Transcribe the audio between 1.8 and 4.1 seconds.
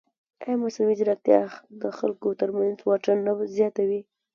د خلکو ترمنځ واټن نه زیاتوي؟